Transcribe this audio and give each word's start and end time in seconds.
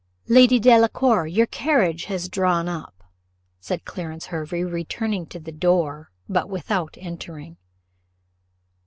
"Lady 0.27 0.57
Delacour, 0.57 1.27
your 1.27 1.45
carriage 1.45 2.05
has 2.05 2.27
drawn 2.27 2.67
up," 2.67 3.03
said 3.59 3.85
Clarence 3.85 4.25
Hervey, 4.25 4.63
returning 4.63 5.27
to 5.27 5.39
the 5.39 5.51
door, 5.51 6.09
but 6.27 6.49
without 6.49 6.97
entering. 6.99 7.57